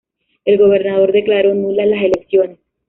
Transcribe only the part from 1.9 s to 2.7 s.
elecciones.